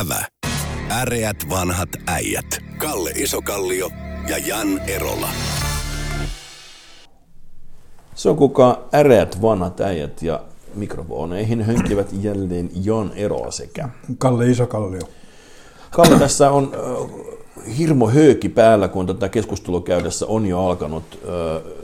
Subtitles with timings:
[0.00, 0.24] Ävä.
[0.90, 2.46] Äreät vanhat äijät.
[2.78, 3.90] Kalle Isokallio
[4.28, 5.28] ja Jan Erola.
[8.14, 10.40] Se on kuka äreät vanhat äijät ja
[10.74, 13.88] mikrofoneihin hönkivät jälleen Jan Eroa sekä.
[14.18, 15.02] Kalle Isokallio.
[15.90, 21.83] Kalle, tässä on äh, hirmo hööki päällä, kun tätä keskustelua käydessä on jo alkanut äh,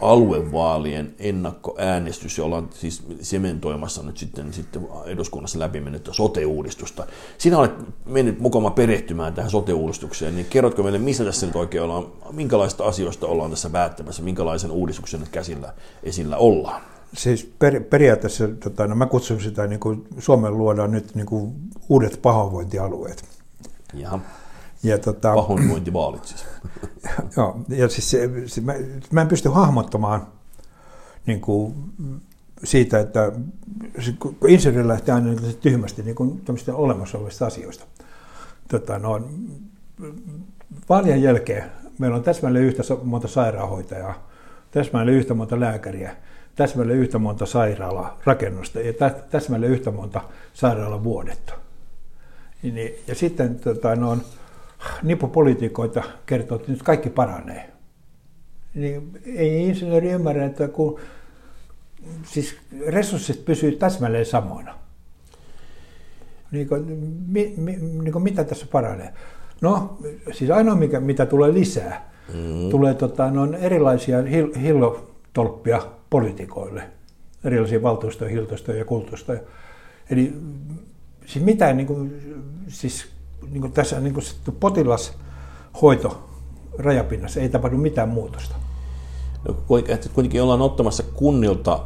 [0.00, 7.06] aluevaalien ennakkoäänestys, jolla on siis sementoimassa nyt sitten, sitten eduskunnassa läpi mennyt sote-uudistusta.
[7.38, 7.72] Sinä olet
[8.06, 13.26] mennyt mukana perehtymään tähän sote-uudistukseen, niin kerrotko meille, missä tässä nyt oikein ollaan, minkälaista asioista
[13.26, 16.82] ollaan tässä päättämässä, minkälaisen uudistuksen nyt käsillä esillä ollaan?
[17.16, 21.52] Siis per, periaatteessa, tota, no mä kutsun sitä, niin kuin Suomen luodaan nyt niin kuin
[21.88, 23.24] uudet pahoinvointialueet.
[23.94, 24.20] Jaha.
[24.82, 26.46] Ja tota, Pahoinvointivaalit siis.
[27.36, 28.74] joo, ja siis se, se, mä,
[29.10, 30.26] mä en pysty hahmottamaan
[31.26, 31.74] niin kuin,
[32.64, 33.32] siitä, että
[34.00, 37.84] se, kun insinööri lähtee aina niin tyhmästi niin kuin, olemassa olevista asioista.
[38.68, 39.28] Tota, no,
[40.88, 41.64] vaalien jälkeen
[41.98, 44.28] meillä on täsmälleen yhtä monta sairaanhoitajaa,
[44.70, 46.16] täsmälleen yhtä monta lääkäriä,
[46.56, 48.92] täsmälleen yhtä monta sairaalarakennusta ja
[49.30, 50.20] täsmälleen yhtä monta
[50.54, 51.52] sairaalavuodetta.
[52.62, 54.18] Niin, ja sitten tota, no,
[55.02, 57.70] nippupolitiikoita kertoo, että nyt kaikki paranee.
[58.74, 61.00] Niin ei insinööri ymmärrä, että kun
[62.22, 64.74] siis resurssit pysyy täsmälleen samoina.
[66.50, 66.84] Niin kuin,
[67.26, 69.14] mi, mi, niin kuin mitä tässä paranee?
[69.60, 69.98] No,
[70.32, 72.70] siis ainoa mikä, mitä tulee lisää, mm-hmm.
[72.70, 76.82] tulee tota, no, erilaisia hil, hillotolppia poliitikoille,
[77.44, 79.40] erilaisia valtuustoja, hiltostoja ja kultustoja.
[80.10, 80.34] Eli
[81.26, 82.20] siis mitään niin kuin,
[82.68, 83.08] siis
[83.50, 84.24] niin kuin tässä niin kuin
[84.60, 86.28] potilashoito
[86.78, 88.54] rajapinnassa ei tapahdu mitään muutosta.
[89.48, 89.56] No,
[90.14, 91.80] kuitenkin ollaan ottamassa kunnilta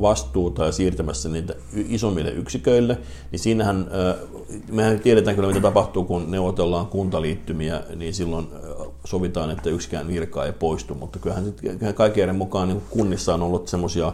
[0.00, 1.54] vastuuta ja siirtämässä niitä
[1.88, 2.98] isommille yksiköille,
[3.30, 3.90] niin siinähän,
[4.70, 8.48] mehän tiedetään kyllä mitä tapahtuu, kun neuvotellaan kuntaliittymiä, niin silloin
[9.04, 13.68] sovitaan, että yksikään virka ei poistu, mutta kyllähän, kyllähän kaikkien mukaan niin kunnissa on ollut
[13.68, 14.12] semmoisia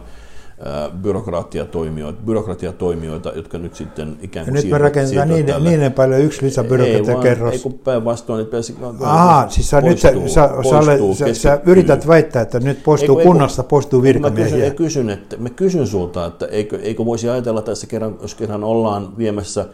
[1.01, 6.45] byrokratiatoimijoita, byrokratiatoimijoita, jotka nyt sitten ikään kuin ja nyt me rakennetaan niin, niin paljon yksi
[6.45, 7.53] lisäbyrokratiakerros.
[7.53, 12.07] Ei, kun päinvastoin, että pääsi, Aha, siis sä, nyt sä, sä, poistuu, sä, sä, yrität
[12.07, 14.57] väittää, että nyt poistuu ei, kunnasta, poistuu virkamiehiä.
[14.57, 18.35] Mä kysyn, kysyn, että, mä kysyn sulta, että eikö, eikö voisi ajatella tässä kerran, jos
[18.35, 19.65] kerran ollaan viemässä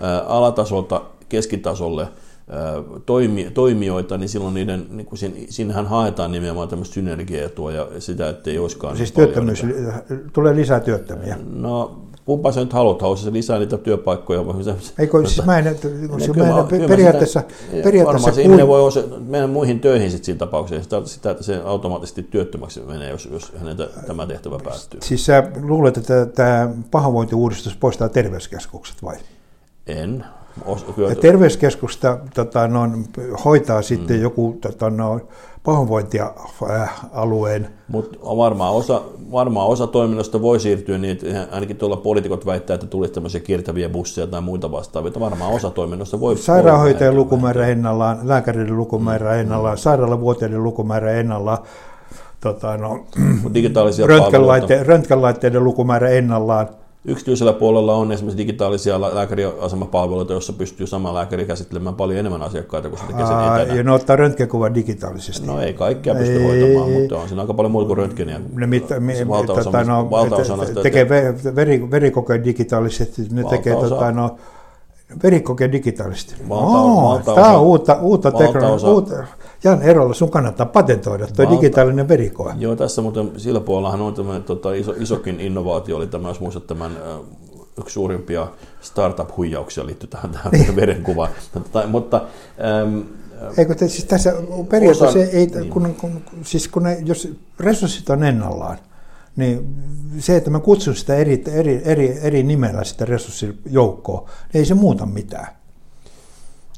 [0.00, 2.08] ää, alatasolta keskitasolle–
[3.06, 8.28] toimi, toimijoita, niin silloin niiden, niin kuin siinä, siinähän haetaan nimenomaan tämmöistä synergiaetua ja sitä,
[8.28, 9.62] että ei olisikaan Siis niin työttömyys,
[10.32, 11.36] tulee lisää työttömiä.
[11.52, 14.44] No, kumpa sä nyt haluat, haluaisi se lisää niitä työpaikkoja?
[14.98, 15.76] Eikö, siis mä en,
[16.18, 20.38] siis mä en periaatteessa, sitä, periaatteessa se ihminen voi osa, mennä muihin töihin sit siinä
[20.38, 25.00] tapauksessa, sitä, että se automaattisesti työttömäksi menee, jos, jos häneltä tämä tehtävä päättyy.
[25.02, 29.16] Siis sä luulet, että tämä pahoinvointiuudistus poistaa terveyskeskukset vai?
[29.86, 30.24] En.
[31.08, 32.80] Ja terveyskeskusta tota, no,
[33.44, 34.22] hoitaa sitten mm.
[34.22, 35.20] joku tota, no,
[35.64, 37.68] pahoinvointialueen.
[37.88, 39.02] Mutta varmaan osa,
[39.32, 43.88] varmaan osa toiminnasta voi siirtyä niin, että ainakin tuolla poliitikot väittää, että tulisi tämmöisiä kiertäviä
[43.88, 45.12] busseja tai muita vastaavia.
[45.20, 46.36] Varmaan osa toiminnasta voi...
[46.36, 49.40] Sairaanhoitajan lukumäärä ennallaan, lääkärin lukumäärä mm.
[49.40, 49.80] ennallaan, mm.
[49.80, 51.58] sairaalavuotiaiden lukumäärä ennallaan,
[52.40, 53.04] tota, no,
[53.54, 56.68] digitaalisia röntgenlaite- röntgenlaitteiden lukumäärä ennallaan.
[57.08, 62.98] Yksityisellä puolella on esimerkiksi digitaalisia lääkäriasemapalveluita, joissa pystyy sama lääkäri käsittelemään paljon enemmän asiakkaita kuin
[62.98, 63.74] se tekee sen etänä.
[63.74, 65.46] Ja ne ottaa röntgenkuvan digitaalisesti.
[65.46, 68.40] No ei kaikkea pysty ei, hoitamaan, mutta on siinä aika paljon muuta kuin röntgeniä.
[68.54, 71.08] Ne mit, mi, valtaosa, tota, no, valtaosa te, tekee
[71.56, 74.36] veri, verikokeen digitaalisesti, ne tekee tota, no,
[75.22, 76.34] verikokeen digitaalisesti.
[76.48, 79.26] Valta, oh, valtaosa, tämä on uutta, uutta teknologiaa.
[79.64, 82.54] Jan Erolla, sun kannattaa patentoida tuo digitaalinen verikoe.
[82.58, 86.66] Joo, tässä muuten sillä puolellahan on tämmöinen tota, iso, isokin innovaatio, oli tämä, jos muistat
[86.66, 86.92] tämän
[87.78, 88.48] yksi suurimpia
[88.80, 90.76] startup-huijauksia liittyy tähän, tähän niin.
[90.76, 91.30] verenkuvaan.
[91.52, 92.22] Tota, mutta,
[92.82, 93.04] äm,
[93.56, 94.34] Eikö te, siis tässä
[94.68, 95.70] periaatteessa osa, ei, niin.
[95.70, 97.28] kun, kun, siis kun ne, jos
[97.60, 98.78] resurssit on ennallaan,
[99.36, 99.76] niin
[100.18, 104.74] se, että mä kutsun sitä eri, eri, eri, eri nimellä sitä resurssijoukkoa, niin ei se
[104.74, 105.57] muuta mitään.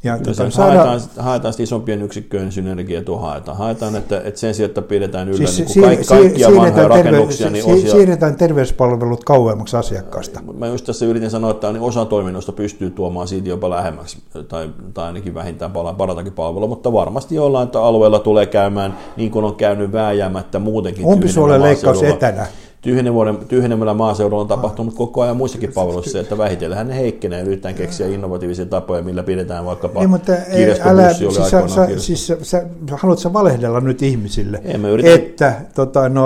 [0.05, 0.75] Ja tuota, saada...
[0.75, 3.59] haetaan, haetaan isompien yksikköjen synergiatua haetaan.
[3.59, 7.51] Haetaan, että, että sen sijaan, että pidetään yllä siis, niin kaikki, kaikkia siir- vanhoja rakennuksia,
[7.51, 7.91] niin osia...
[7.91, 10.41] Siirretään terveyspalvelut kauemmaksi asiakkaasta.
[10.59, 14.19] Mä just tässä yritin sanoa, että niin osa toiminnosta pystyy tuomaan siitä jopa lähemmäksi,
[14.49, 19.55] tai, tai ainakin vähintään paratakin palvelua, mutta varmasti jollain alueella tulee käymään, niin kuin on
[19.55, 21.07] käynyt vääjäämättä muutenkin.
[21.07, 22.47] Umpisuolen leikkaus etänä
[23.49, 28.67] tyhjenemällä maaseudulla on tapahtunut koko ajan muissakin palveluissa, että vähitellen ne heikkenee, yritetään keksiä innovatiivisia
[28.67, 30.33] tapoja, millä pidetään vaikkapa niin, mutta
[30.85, 34.63] älä, siis, sä, sä, siis sä, sä, haluatko valehdella nyt ihmisille,
[35.05, 36.25] että tota, no,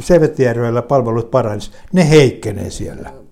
[0.00, 3.27] Sevetijärvellä palvelut paranisivat, ne heikkenee siellä.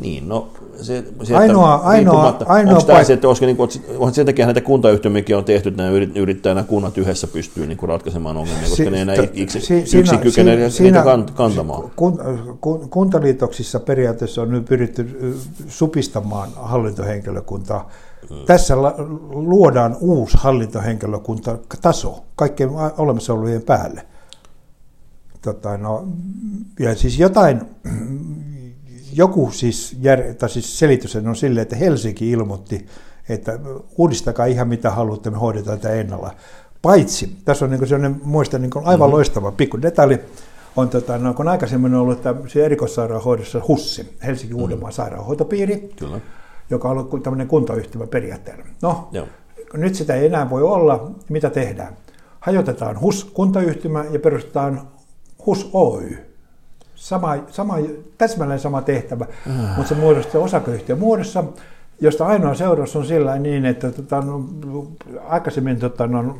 [0.00, 0.48] Niin, no
[0.82, 4.46] se, se ainoa, ainoa, ainoa onko tämä se, että olisiko, niin kuin, on sen takia
[4.46, 8.62] näitä kuntayhtymiäkin on tehty, että nämä yrittää nämä kunnat yhdessä pystyy niin kuin ratkaisemaan ongelmia,
[8.62, 11.04] koska si, ne ei enää yksin, si, yksin kykene si, niitä
[11.34, 11.90] kantamaan.
[11.96, 12.18] Kun,
[12.60, 15.34] kun, kuntaliitoksissa periaatteessa on nyt pyritty
[15.68, 17.90] supistamaan hallintohenkilökuntaa.
[18.28, 18.38] Hmm.
[18.46, 18.76] Tässä
[19.30, 24.06] luodaan uusi hallintohenkilökuntataso kaikkien olemassa olevien päälle.
[25.42, 26.08] Tota, no,
[26.78, 27.60] ja siis jotain
[29.18, 32.86] joku siis, jär, tai siis selitys on silleen, että Helsinki ilmoitti,
[33.28, 33.58] että
[33.96, 36.34] uudistakaa ihan mitä haluatte, me hoidetaan tätä ennalla.
[36.82, 39.12] Paitsi, tässä on niin sellainen, muista niin aivan mm-hmm.
[39.12, 40.18] loistava pikku detalji,
[40.76, 44.96] on tota, no, kun aikaisemmin on ollut se erikoissairaanhoidossa HUSSI, Helsinki-Uudenmaan mm-hmm.
[44.96, 46.20] sairaanhoitopiiri, Kyllä.
[46.70, 48.64] joka on ollut tämmöinen kuntayhtymä periaatteella.
[48.82, 49.26] No, Joo.
[49.74, 51.96] nyt sitä ei enää voi olla, mitä tehdään?
[52.40, 54.88] Hajotetaan HUS-kuntayhtymä ja perustetaan
[55.46, 56.27] HUS Oy
[56.98, 57.74] sama, sama,
[58.18, 59.76] täsmälleen sama tehtävä, äh.
[59.76, 61.44] mutta se muodostuu osakeyhtiön muodossa,
[62.00, 64.44] josta ainoa seuraus on sillä niin, että tota, no,
[65.26, 66.36] aikaisemmin tota, no,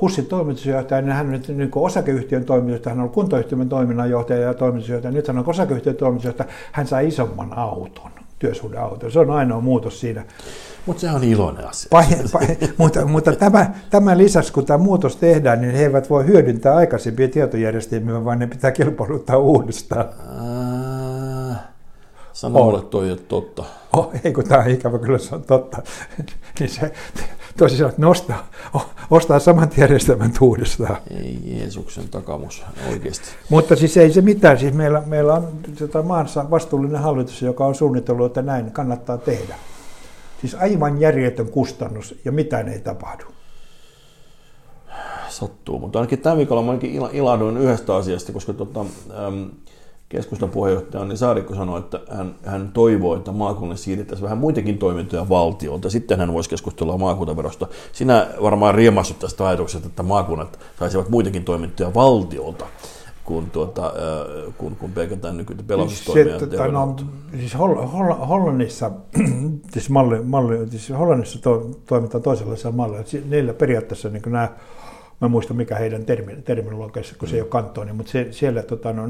[0.00, 5.12] HUSin toimitusjohtaja, niin hän on nyt niin osakeyhtiön toimitusjohtaja, hän on kuntoyhtiön toiminnanjohtaja ja toimitusjohtaja,
[5.12, 9.12] nyt hän on osakeyhtiön toimitusjohtaja, hän saa isomman auton, työsuhdeauton.
[9.12, 10.24] Se on ainoa muutos siinä.
[10.86, 11.88] Mutta se on iloinen asia.
[11.90, 12.46] Pai, pai,
[12.78, 17.28] mutta mutta tämä, tämän lisäksi, kun tämä muutos tehdään, niin he eivät voi hyödyntää aikaisempia
[17.28, 20.04] tietojärjestelmiä, vaan ne pitää kilpailuttaa uudestaan.
[22.32, 23.64] Sano mulle toi, että totta.
[23.92, 25.82] Oh, ei kun tämä on ikävä, kyllä se on totta.
[26.60, 26.92] niin se
[27.56, 28.46] tosiaan nostaa,
[29.10, 30.96] ostaa saman järjestelmän uudestaan.
[31.10, 33.26] Ei Jeesuksen takamus, oikeasti.
[33.48, 34.58] Mutta siis ei se mitään.
[34.58, 35.48] Siis meillä, meillä on
[35.78, 39.54] tota maassa vastuullinen hallitus, joka on suunnitellut, että näin kannattaa tehdä.
[40.40, 43.24] Siis aivan järjetön kustannus ja mitään ei tapahdu.
[45.28, 49.50] Sattuu, mutta ainakin tämän viikolla mä ainakin ilahduin yhdestä asiasta, koska tota, äm,
[50.08, 55.28] keskustan puheenjohtaja Anni Saarikko sanoi, että hän, hän toivoo, että maakunnan siirrettäisiin vähän muitakin toimintoja
[55.28, 55.90] valtiolta.
[55.90, 57.66] Sitten hän voisi keskustella maakuntaverosta.
[57.92, 62.66] Sinä varmaan riemassut tästä ajatuksesta, että maakunnat saisivat muitakin toimintoja valtiolta
[63.26, 63.92] kun, tuota,
[64.58, 66.38] kun, kun pelkätään nykyistä pelastustoimia.
[66.38, 66.96] Se, tota, no,
[67.38, 68.90] siis Holl- Holl- Hollannissa,
[69.72, 73.04] siis malli, malli, siis Hollannissa to, toimitaan toisenlaisella mallilla.
[73.30, 74.48] Niillä periaatteessa niin nämä
[75.20, 78.92] Mä muistan, mikä heidän termi, terminologiassa, kun se ei ole kantoni, mutta se, siellä tota,
[78.92, 79.08] no,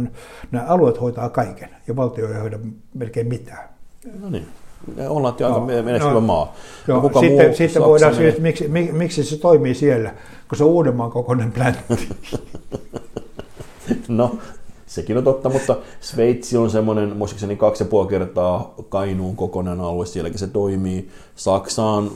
[0.51, 2.59] nämä alueet hoitaa kaiken ja valtio ei hoida
[2.95, 3.69] melkein mitään.
[4.21, 4.47] No niin.
[5.09, 6.55] Ollaan no, aika menestyvä no, maa.
[6.89, 10.15] Joo, kuka sitten, muu sitten voidaan syy, että miksi, miksi se toimii siellä,
[10.49, 12.09] kun se on Uudenmaan kokoinen pläntti.
[14.08, 14.38] no,
[14.87, 20.06] sekin on totta, mutta Sveitsi on semmoinen, muistaakseni kaksi ja puoli kertaa Kainuun kokonainen alue,
[20.06, 21.08] sielläkin se toimii.
[21.37, 22.11] Saksa on,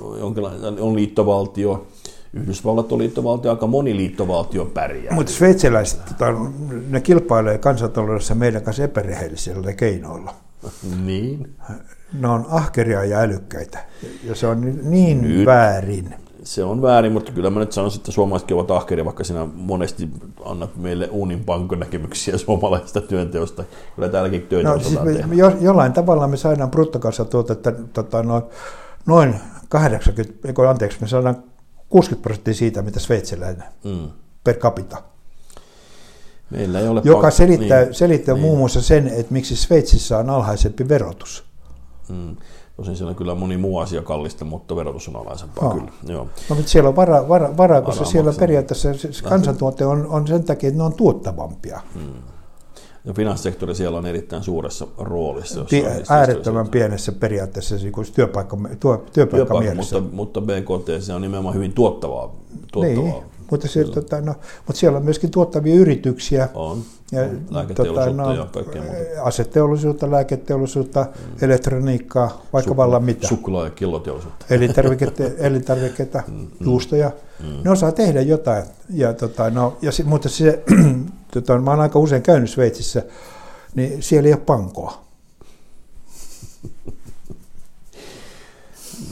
[0.80, 1.86] on liittovaltio,
[2.32, 5.14] Yhdysvallat on liittovaltio, aika moni liittovaltio pärjää.
[5.14, 6.34] Mutta sveitsiläiset, tota,
[6.88, 10.34] ne kilpailee kansantaloudessa meidän kanssa epärehellisillä keinoilla.
[11.04, 11.54] Niin.
[12.12, 13.78] Ne on ahkeria ja älykkäitä,
[14.24, 16.14] ja se on niin nyt, väärin.
[16.50, 20.08] Se on väärin, mutta kyllä mä nyt sanoisin, että suomalaisetkin ovat ahkeria, vaikka sinä monesti
[20.44, 21.44] annat meille uunin
[21.78, 23.64] näkemyksiä suomalaisesta työnteosta.
[23.94, 28.42] Kyllä täälläkin töitä no, siis me, jo, Jollain tavalla me saadaan bruttokansantuotetta tota, noin,
[29.06, 29.34] noin
[29.68, 31.42] 80, anteeksi, me saadaan
[31.88, 34.08] 60 prosenttia siitä, mitä sveitsiläinen mm.
[34.44, 35.02] per capita.
[36.50, 38.42] Meillä ei ole joka selittää, niin, selittää niin.
[38.42, 41.44] muun muassa sen, että miksi Sveitsissä on alhaisempi verotus.
[42.08, 42.36] Mm.
[42.80, 45.74] Tosin siellä on kyllä moni muu asia kallista, mutta verotus on alhaisempaa no.
[45.74, 45.92] kyllä.
[46.06, 46.28] Joo.
[46.50, 48.40] No, mutta siellä on varaa, vara, vara, koska siellä maksaa.
[48.40, 48.88] periaatteessa
[49.28, 51.80] kansantuote on, on sen takia, että ne on tuottavampia.
[51.94, 52.14] Mm.
[53.04, 55.64] Ja finanssisektori siellä on erittäin suuressa roolissa.
[55.70, 61.54] Pi- äärettömän pienessä periaatteessa siis työpaikka, tuo, työpaikka, työpaikka mutta, mutta BKT se on nimenomaan
[61.54, 62.34] hyvin tuottavaa.
[62.72, 63.12] tuottavaa.
[63.12, 64.34] Niin, mutta, se, tota, no,
[64.66, 66.48] mutta siellä on myöskin tuottavia yrityksiä.
[66.54, 66.82] On.
[67.12, 69.22] Ja, lääketeollisuutta tota, no, ja kaikkea muuta.
[69.22, 71.44] Aseteollisuutta, lääketeollisuutta, mm.
[71.44, 73.28] elektroniikkaa, vaikka Suk- vallan mitä.
[73.28, 74.46] Suklaa- ja killoteollisuutta.
[74.54, 76.46] Elintarvikkeita, elintarvikkeita mm.
[76.60, 77.10] juustoja.
[77.40, 77.64] Mm.
[77.64, 78.64] Ne osaa tehdä jotain.
[78.90, 80.62] Ja, tota, no, ja, mutta se,
[81.34, 83.02] tota, mä oon aika usein käynyt Sveitsissä,
[83.74, 85.09] niin siellä ei ole pankoa.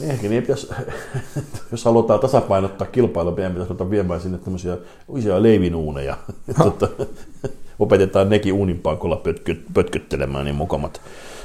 [0.03, 0.73] Ehkä niin, jos,
[1.73, 4.77] jos halutaan tasapainottaa kilpailua, meidän pitäisi ottaa viemään sinne tämmöisiä
[5.09, 6.17] uusia leivinuuneja.
[6.65, 6.89] tota,
[7.79, 11.01] opetetaan nekin uuninpaikolla pötkö, pötköttelemään, niin mukamat,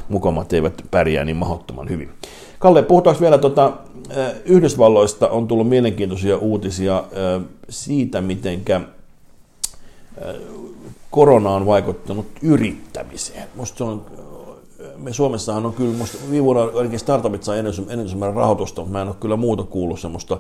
[0.10, 2.10] mukamat eivät pärjää niin mahdottoman hyvin.
[2.60, 3.74] Kalle, puhutaanko vielä tuota,
[4.46, 7.04] Yhdysvalloista on tullut mielenkiintoisia uutisia
[7.70, 8.82] siitä, mitenkä
[11.12, 13.48] korona on vaikuttanut yrittämiseen.
[13.56, 14.06] Musta se on,
[15.04, 19.08] me Suomessahan on kyllä, musta viime vuonna ainakin startupit sai enemmän rahoitusta, mutta mä en
[19.08, 20.38] ole kyllä muuta kuullut semmoista,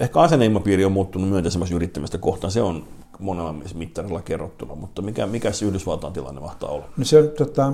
[0.00, 2.84] ehkä asenneilmapiiri on muuttunut myönteisemmässä yrittämistä kohtaan, se on
[3.18, 6.84] monella mittarilla kerrottuna, mutta mikä, mikä se Yhdysvaltain tilanne mahtaa olla?
[6.96, 7.72] No se on, tota,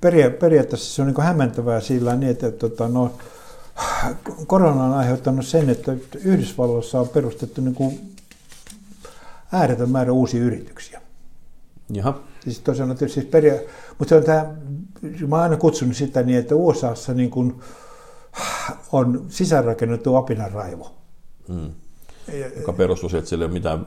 [0.00, 3.12] peria- periaatteessa se on niin hämmentävää sillä niin, että tota, no,
[4.46, 5.92] korona on aiheuttanut sen, että
[6.24, 8.14] Yhdysvalloissa on perustettu niin kuin
[9.52, 11.01] ääretön määrä uusia yrityksiä.
[11.90, 12.20] Jaha.
[12.40, 13.60] Siis tosiaan siis peria-
[13.98, 14.54] mutta se on tämä,
[15.28, 17.60] mä oon aina kutsunut sitä niin, että USAssa niin kuin
[18.92, 20.90] on sisäänrakennettu apinaraivo.
[21.48, 21.70] Mm.
[22.56, 23.86] Joka perustuu siihen, että sillä ei ole mitään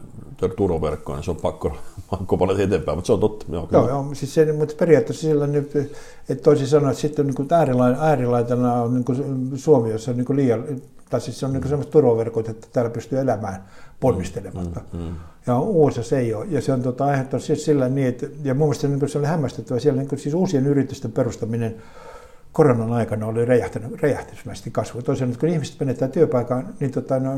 [0.56, 1.78] turvaverkkoa, niin se on pakko,
[2.12, 3.46] pakko paljon eteenpäin, mutta se on totta.
[3.50, 5.76] Joo, joo, joo siis se, mutta periaatteessa sillä nyt,
[6.30, 7.48] että toisin sanoen, että sitten niin
[8.00, 10.66] äärilaitana on niin kuin Suomi, jossa on niin kuin liian,
[11.16, 13.64] tai siis se on niin sellaiset turvaverkot, että täällä pystyy elämään
[14.00, 14.82] ponnistelematta.
[14.94, 15.16] Mm, mm.
[15.48, 16.46] Ja USA se ei ole.
[16.50, 19.28] Ja se on tota, aiheuttanut siis sillä niin, että, ja mun mielestä niin se oli
[19.28, 21.76] hämmästyttävä siellä niin siis uusien yritysten perustaminen
[22.52, 25.02] koronan aikana oli räjähtänyt, räjähtysmäisesti kasvu.
[25.02, 27.32] Toisaalta, että kun ihmiset menettää työpaikan, niin tota, no,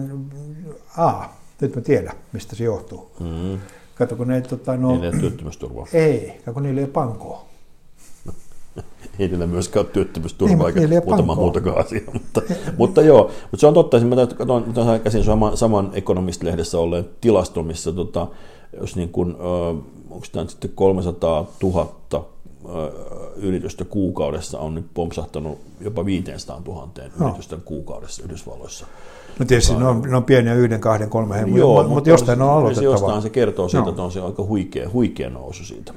[0.97, 1.25] a,
[1.61, 3.11] nyt mä tiedän, mistä se johtuu.
[3.19, 3.59] Mm.
[3.95, 5.87] Kato, kun ne, tota, no, ei työttömyysturvaa.
[5.93, 7.45] Ei, kun niillä ei ole pankoa.
[9.19, 12.01] Ei niillä myöskään ole työttömyysturvaa eikä muutama muutakaan asia.
[12.13, 12.41] Mutta,
[12.77, 13.99] mutta joo, mutta se on totta.
[13.99, 18.27] Mä katsoin käsin saman, saman Economist-lehdessä olleen tilaston, missä tota,
[18.79, 19.35] jos niin kuin,
[20.09, 22.29] onko tämä sitten 300 000
[23.35, 27.27] yritystä kuukaudessa on nyt pompsahtanut jopa 500 000 no.
[27.27, 28.85] yritysten kuukaudessa Yhdysvalloissa.
[29.39, 32.41] No tietysti ne on, ne on pieniä yhden, kahden, kolme hengen, Joo, mutta, mutta jostain
[32.41, 32.85] on aloitettava.
[32.85, 33.89] Jostain se kertoo siitä, no.
[33.89, 35.93] että on se aika huikea, huikea nousu siitä.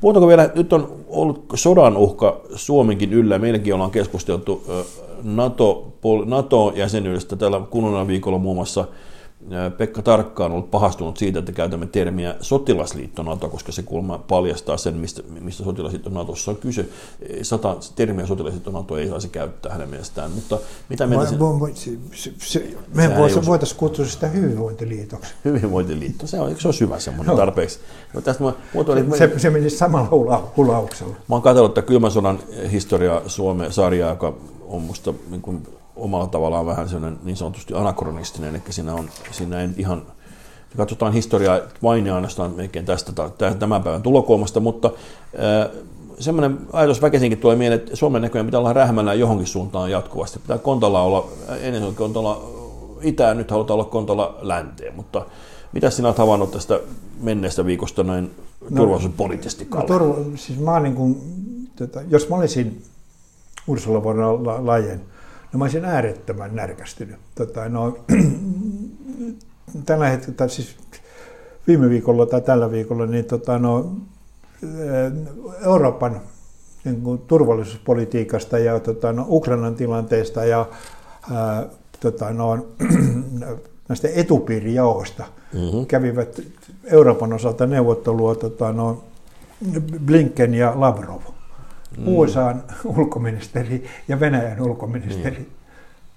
[0.00, 4.64] Puhutaanko vielä, nyt on ollut sodan uhka Suomenkin yllä, meilläkin ollaan keskusteltu
[5.22, 5.92] NATO,
[6.24, 8.84] NATO-jäsenyydestä tällä kuluneen viikolla muun muassa
[9.78, 14.76] Pekka Tarkka on ollut pahastunut siitä, että käytämme termiä sotilasliitto NATO, koska se kulma paljastaa
[14.76, 16.86] sen, mistä, mistä sotilasliitto NATOssa on kyse.
[17.42, 20.58] Sata termiä sotilasliitto NATO ei saisi käyttää hänen mielestään, mutta
[20.88, 21.38] mitä mieltä sen...
[22.12, 23.10] Se, se, me
[23.46, 25.34] voitaisiin kutsua sitä hyvinvointiliitoksi.
[25.44, 27.36] Hyvinvointiliitto, se on, se on syvä semmoinen no.
[27.36, 27.78] tarpeeksi.
[28.14, 28.52] No, tästä mä,
[29.16, 31.14] se, se, se menisi samalla hula, hulauksella.
[31.28, 32.38] Mä oon katsonut että kylmän sodan
[32.72, 34.34] historia Suomen sarjaa, joka
[34.66, 39.60] on musta niin kuin, omalla tavallaan vähän sellainen niin sanotusti anakronistinen, eli siinä, on, siinä
[39.60, 40.02] ei ihan,
[40.76, 43.12] katsotaan historiaa vain ja ainoastaan melkein tästä
[43.58, 44.90] tämän päivän tulokulmasta, mutta
[46.18, 50.38] semmoinen ajatus väkisinkin tulee mieleen, että Suomen näköjään pitää olla rähmällä johonkin suuntaan jatkuvasti.
[50.38, 51.26] Pitää Kontolla olla,
[51.60, 52.50] ennen Kontolla
[53.02, 55.26] itään, nyt halutaan olla Kontolla länteen, mutta
[55.72, 56.80] mitä sinä olet havainnut tästä
[57.20, 58.30] menneestä viikosta näin
[58.70, 61.16] no, turvallisuuspoliittisesti, No, turva, siis mä niin kuin,
[61.76, 62.82] tota, jos mä olisin
[63.66, 65.00] Ursula von Leyen,
[65.54, 67.16] No mä olisin äärettömän närkästynyt.
[67.34, 67.98] Tota, no,
[69.86, 70.76] tällä hetkellä, siis
[71.66, 73.92] viime viikolla tai tällä viikolla, niin tota, no,
[74.62, 75.12] eh,
[75.64, 76.20] Euroopan
[76.84, 80.66] niin kuin, turvallisuuspolitiikasta ja tota, no, Ukrainan tilanteesta ja
[81.32, 81.66] ää,
[82.00, 82.66] tota, no,
[83.88, 85.86] näistä etupiirijaoista mm-hmm.
[85.86, 86.40] kävivät
[86.84, 89.04] Euroopan osalta neuvottelua tota, no,
[90.06, 91.33] Blinken ja Lavrov
[91.96, 92.08] mm.
[92.08, 95.38] USAn ulkoministeri ja Venäjän ulkoministeri.
[95.38, 95.46] Mm.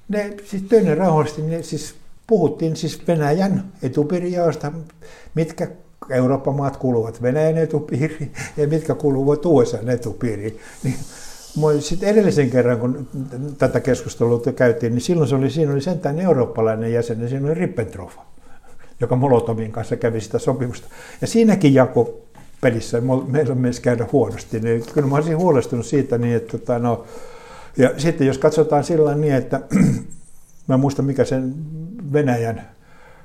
[0.07, 1.95] Ne siis töinen rauhallisesti, ne siis
[2.27, 4.71] puhuttiin siis Venäjän etupiirijaosta,
[5.35, 5.67] mitkä
[6.09, 10.59] Euroopan maat kuuluvat Venäjän etupiiriin ja mitkä kuuluvat USA etupiiriin.
[10.83, 10.97] Niin
[11.79, 13.07] sitten edellisen kerran, kun
[13.57, 17.53] tätä keskustelua käytiin, niin silloin se oli, siinä oli sentään eurooppalainen jäsen, ja siinä oli
[17.53, 18.11] Ribbentrop,
[19.01, 20.87] joka Molotovin kanssa kävi sitä sopimusta.
[21.21, 22.19] Ja siinäkin jako
[22.61, 24.59] pelissä meillä on myös käydä huonosti.
[24.59, 27.03] Niin kyllä mä olisin huolestunut siitä niin, että tota, no,
[27.77, 29.61] ja sitten jos katsotaan sillä niin, että
[30.67, 31.55] mä en muista mikä sen
[32.13, 32.67] Venäjän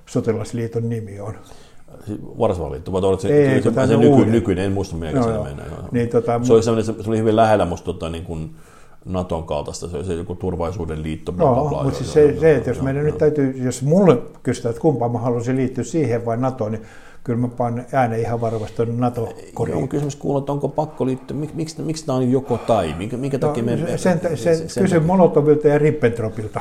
[0.06, 1.34] sotilasliiton nimi on.
[2.38, 5.66] Varsovaliitto, vai se, ei, se, se, se nyky, nykyinen, en muista mikä no, se menee.
[5.92, 8.54] Niin, tota, se, oli se, se oli hyvin lähellä musta tota, niin kuin,
[9.04, 11.32] Naton kaltaista, se oli se joku turvallisuuden liitto.
[11.32, 14.70] Bla, bla, bla, mutta siis se, se, että jos meidän nyt täytyy, jos mulle kysytään,
[14.70, 16.82] että kumpaan mä haluaisin liittyä siihen vai NATOon, niin
[17.24, 19.76] kyllä mä panen äänen ihan varmasti tuonne NATO-koriin.
[19.76, 23.16] On kysymys kuulla, että onko pakko liittyä, mik, miksi, miksi tämä on joko tai, minkä,
[23.16, 23.76] minkä no, takia me...
[23.76, 26.60] Sen, sen, sen, sen kysy Molotovilta ja Ribbentropilta.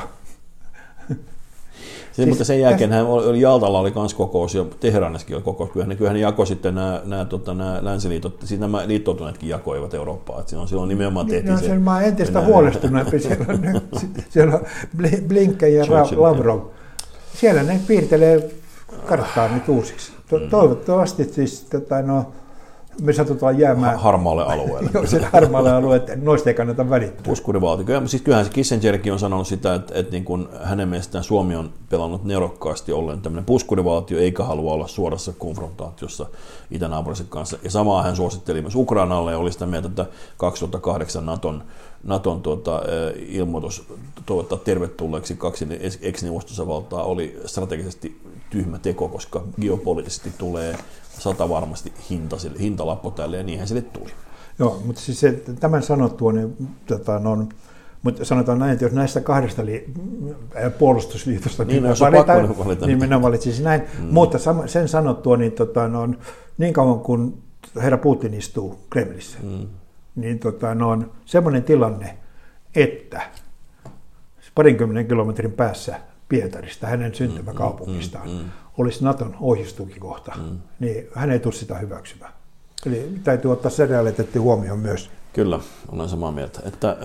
[2.12, 5.70] Siis, mutta sen jälkeen hän oli, Jaltalla oli myös kokous ja Teheranissakin oli kokous.
[5.70, 10.40] Kyllähän, kyllähän ne jakoi sitten nämä, nämä, tota, nämä länsiliitot, siis nämä liittoutuneetkin jakoivat Eurooppaa.
[10.40, 11.78] Että silloin, silloin nimenomaan tehtiin no, se.
[11.78, 13.18] Mä oon entistä huolestuneempi.
[13.20, 13.80] Siellä on,
[14.28, 14.64] siellä on
[15.28, 15.84] Blinken ja
[16.16, 16.60] Lavrov.
[17.34, 18.50] Siellä ne piirtelee
[19.06, 20.12] karttaa nyt uusiksi.
[20.32, 20.48] To- mm.
[20.50, 22.26] Toivottavasti siis tota, no,
[23.00, 23.98] me satutaan jäämään...
[23.98, 24.90] Harmaalle alueelle.
[24.94, 27.22] Joo, sille harmaalle alueelle, noista ei kannata välittää.
[27.22, 27.86] Puskurivaltio.
[27.86, 31.56] Kyllä, siis kyllähän se Kissingerkin on sanonut sitä, että, että niin kuin hänen mielestään Suomi
[31.56, 36.26] on pelannut nerokkaasti ollen tämmöinen puskurivaltio, eikä halua olla suorassa konfrontaatiossa
[36.70, 37.58] itänaapurisen kanssa.
[37.64, 40.06] Ja samaa hän suositteli myös Ukrainalle ja oli sitä mieltä, että
[40.36, 41.62] 2008 Naton
[42.04, 42.82] Naton tuota,
[43.16, 43.84] ilmoitus
[44.26, 45.66] toivottaa tervetulleeksi kaksi
[46.02, 48.20] ex-neuvostosavaltaa oli strategisesti
[48.50, 50.76] tyhmä teko, koska geopoliittisesti tulee
[51.18, 54.10] sata varmasti hinta, hintalappu tälle ja niinhän sille tuli.
[54.58, 57.46] Joo, mutta siis se, tämän sanottua, niin tota, no,
[58.02, 59.92] mutta sanotaan näin, että jos näistä kahdesta li-
[60.78, 63.08] puolustusliitosta Niin, minä jos on valitaan, pakko valita, niin niin.
[63.08, 63.82] minä valitsisin näin.
[63.98, 64.04] Mm.
[64.10, 66.08] Mutta sen sanottua, niin, tota, no,
[66.58, 67.42] niin kauan kuin
[67.76, 69.66] herra Putin istuu Kremlissä, mm.
[70.14, 72.18] niin tota, no, on semmoinen tilanne,
[72.74, 73.22] että
[74.54, 78.50] parinkymmenen kilometrin päässä Pietarista, hänen syntymäkaupungistaan, mm, mm, mm.
[78.78, 80.58] Olisi Naton ohjustukikohta, mm.
[80.80, 82.32] niin hän ei tule sitä hyväksymään.
[82.86, 85.10] Eli täytyy ottaa se realiteetti huomioon myös.
[85.32, 86.60] Kyllä, olen samaa mieltä.
[86.66, 86.96] Että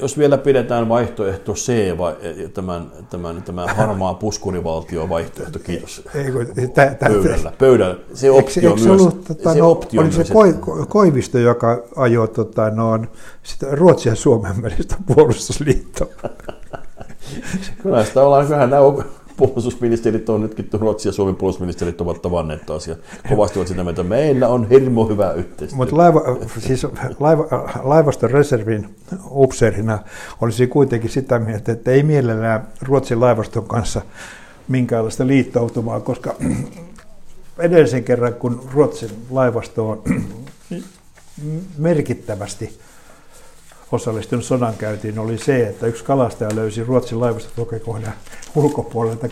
[0.00, 6.02] jos vielä pidetään vaihtoehto C, vai, äh, tämän, tämän, tämän harmaa puskurivaltio vaihtoehto, kiitos.
[6.14, 7.96] Ei, kun, tä, tä, Pöydällä, pöydällä.
[8.14, 9.00] Se Eikö, optio eikö se myös.
[9.00, 10.54] ollut, tota, se no, optio oli se koi,
[10.88, 12.98] Koivisto, joka ajoi tota, no,
[13.42, 16.08] sitä Ruotsin ja Suomen välistä puolustusliittoa.
[17.82, 18.82] Kyllä sitä ollaan, kyllähän nämä
[19.38, 22.96] puolustusministerit on nytkin, Ruotsin ja Suomen puolustusministerit ovat tavanneet taas ja
[23.28, 25.76] kovasti ovat sitä mieltä, että meillä on hirmo hyvä yhteistyö.
[25.76, 26.20] Mutta laiva,
[26.58, 26.86] siis
[27.20, 27.46] laiva,
[27.82, 28.94] laivaston reservin
[29.30, 29.98] upseerina
[30.40, 34.02] olisi kuitenkin sitä mieltä, että ei mielellään Ruotsin laivaston kanssa
[34.68, 36.34] minkäänlaista liittoutumaa, koska
[37.58, 40.02] edellisen kerran, kun Ruotsin laivasto on
[41.78, 42.78] merkittävästi
[43.92, 48.12] osallistunut sodankäyntiin, oli se, että yksi kalastaja löysi Ruotsin laivastotukikohdan
[48.54, 49.28] ulkopuolelta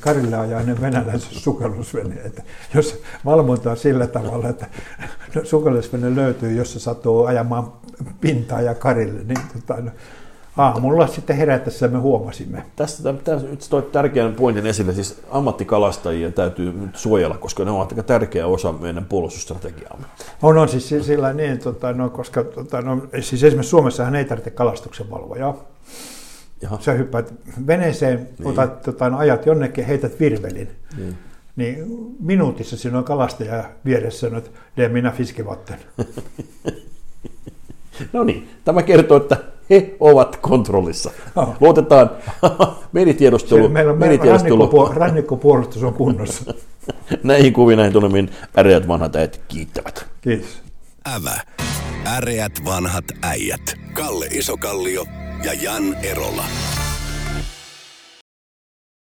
[0.00, 2.14] Karille, ajainen venäläisen sukellusvene.
[2.24, 2.42] Että
[2.74, 4.66] jos valvontaa sillä tavalla, että
[5.44, 7.72] sukellusvene löytyy, jos se sattuu ajamaan
[8.20, 9.90] pintaa ja Karille, niin tota, no,
[10.56, 12.62] aamulla sitten herättäessä me huomasimme.
[12.76, 18.02] Tästä tässä toit tärkeän pointin esille, siis ammattikalastajia täytyy nyt suojella, koska ne ovat aika
[18.02, 20.06] tärkeä osa meidän puolustusstrategiaamme.
[20.42, 24.50] On, on siis sillä niin, tota, no, koska tota, no, siis esimerkiksi Suomessahan ei tarvitse
[24.50, 25.56] kalastuksen valvojaa.
[26.62, 26.78] Jaha.
[26.80, 27.34] Sä hyppäät
[27.66, 28.48] veneeseen, niin.
[28.48, 30.70] otat, tota, no, ajat jonnekin, heität virvelin.
[30.96, 31.18] Niin.
[31.56, 31.86] Niin
[32.20, 35.78] minuutissa siinä on kalastaja vieressä sanoo, että mina fiskevatten.
[38.12, 39.36] No niin, tämä kertoo, että
[39.72, 41.10] he ovat kontrollissa.
[41.36, 41.54] Joo.
[41.60, 42.10] Luotetaan
[42.92, 46.54] meritiedustelu, Meillä on rannikkopu- rannikkopuolustus on kunnossa.
[47.22, 50.06] näihin kuviin näihin tunnelmiin äreät vanhat äijät kiittävät.
[50.20, 50.62] Kiitos.
[51.14, 51.40] Ävä.
[52.16, 53.74] Äreät vanhat äijät.
[53.92, 55.04] Kalle Isokallio
[55.44, 56.44] ja Jan Erola.